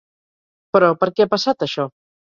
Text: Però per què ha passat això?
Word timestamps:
Però 0.77 0.89
per 1.03 1.11
què 1.19 1.27
ha 1.27 1.31
passat 1.37 1.67
això? 1.69 1.91